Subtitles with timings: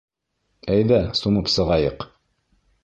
[0.77, 2.11] Әйҙә, сумып сығайыҡ!